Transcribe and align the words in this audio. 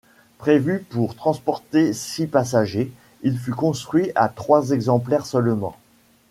Prévu 0.39 0.79
pour 0.89 1.13
transporter 1.13 1.93
six 1.93 2.25
passagers, 2.25 2.91
il 3.21 3.37
fut 3.37 3.51
construit 3.53 4.11
à 4.15 4.29
trois 4.29 4.71
exemplaires 4.71 5.27
seulement. 5.27 5.77